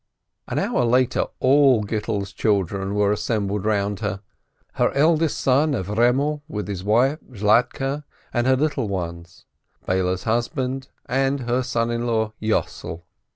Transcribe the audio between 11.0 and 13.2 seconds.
and her son in law Yossel.